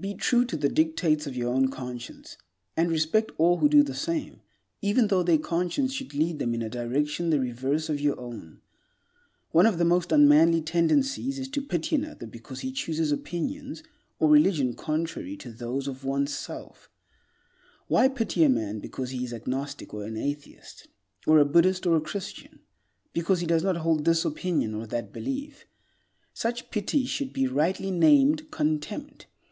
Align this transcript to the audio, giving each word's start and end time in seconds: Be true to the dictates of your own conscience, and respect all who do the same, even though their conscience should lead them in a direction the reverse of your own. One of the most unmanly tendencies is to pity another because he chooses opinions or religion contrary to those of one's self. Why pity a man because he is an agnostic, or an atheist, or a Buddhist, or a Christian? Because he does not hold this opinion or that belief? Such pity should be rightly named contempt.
Be 0.00 0.14
true 0.16 0.44
to 0.46 0.56
the 0.56 0.68
dictates 0.68 1.28
of 1.28 1.36
your 1.36 1.54
own 1.54 1.68
conscience, 1.68 2.36
and 2.76 2.90
respect 2.90 3.30
all 3.38 3.58
who 3.58 3.68
do 3.68 3.84
the 3.84 3.94
same, 3.94 4.40
even 4.82 5.06
though 5.06 5.22
their 5.22 5.38
conscience 5.38 5.92
should 5.92 6.12
lead 6.12 6.40
them 6.40 6.52
in 6.52 6.62
a 6.62 6.68
direction 6.68 7.30
the 7.30 7.38
reverse 7.38 7.88
of 7.88 8.00
your 8.00 8.18
own. 8.18 8.60
One 9.52 9.66
of 9.66 9.78
the 9.78 9.84
most 9.84 10.10
unmanly 10.10 10.60
tendencies 10.62 11.38
is 11.38 11.46
to 11.50 11.62
pity 11.62 11.94
another 11.94 12.26
because 12.26 12.60
he 12.60 12.72
chooses 12.72 13.12
opinions 13.12 13.84
or 14.18 14.28
religion 14.28 14.74
contrary 14.74 15.36
to 15.36 15.52
those 15.52 15.86
of 15.86 16.02
one's 16.04 16.34
self. 16.34 16.90
Why 17.86 18.08
pity 18.08 18.42
a 18.42 18.48
man 18.48 18.80
because 18.80 19.10
he 19.10 19.22
is 19.22 19.30
an 19.32 19.42
agnostic, 19.42 19.94
or 19.94 20.02
an 20.04 20.16
atheist, 20.16 20.88
or 21.24 21.38
a 21.38 21.44
Buddhist, 21.44 21.86
or 21.86 21.94
a 21.96 22.00
Christian? 22.00 22.58
Because 23.12 23.38
he 23.38 23.46
does 23.46 23.62
not 23.62 23.76
hold 23.76 24.04
this 24.04 24.24
opinion 24.24 24.74
or 24.74 24.88
that 24.88 25.12
belief? 25.12 25.64
Such 26.32 26.72
pity 26.72 27.04
should 27.06 27.32
be 27.32 27.46
rightly 27.46 27.92
named 27.92 28.50
contempt. 28.50 29.26